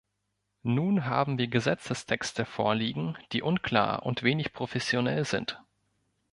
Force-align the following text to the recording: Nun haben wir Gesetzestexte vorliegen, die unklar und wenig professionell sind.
Nun 0.63 1.05
haben 1.05 1.37
wir 1.37 1.45
Gesetzestexte 1.47 2.45
vorliegen, 2.45 3.19
die 3.33 3.43
unklar 3.43 4.01
und 4.03 4.23
wenig 4.23 4.51
professionell 4.51 5.25
sind. 5.25 5.61